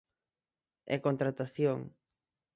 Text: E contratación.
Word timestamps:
E 0.93 0.95
contratación. 1.05 1.79